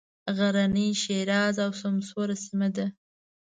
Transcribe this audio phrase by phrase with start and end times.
[0.37, 2.85] غرنۍ ښېرازه او سمسوره سیمه ده.